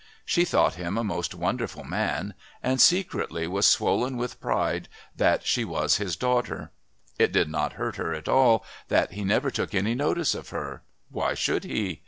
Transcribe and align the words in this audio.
She 0.25 0.45
thought 0.45 0.73
him 0.81 0.97
a 0.97 1.03
most 1.03 1.35
wonderful 1.35 1.83
man, 1.83 2.33
and 2.63 2.81
secretly 2.81 3.45
was 3.45 3.67
swollen 3.67 4.17
with 4.17 4.41
pride 4.41 4.89
that 5.15 5.45
she 5.45 5.63
was 5.63 5.97
his 5.97 6.15
daughter. 6.15 6.71
It 7.19 7.31
did 7.31 7.49
not 7.51 7.73
hurt 7.73 7.97
her 7.97 8.11
at 8.11 8.27
all 8.27 8.65
that 8.87 9.11
he 9.11 9.23
never 9.23 9.51
took 9.51 9.75
any 9.75 9.93
notice 9.93 10.33
of 10.33 10.49
her. 10.49 10.81
Why 11.11 11.35
should 11.35 11.65
he? 11.65 11.99